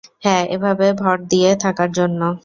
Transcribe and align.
হ্যাঁ, 0.23 0.43
এভাবে 0.49 0.87
ভর 0.93 1.17
দিয়ে 1.31 1.49
থাকার 1.63 1.89
জন্য। 1.91 2.21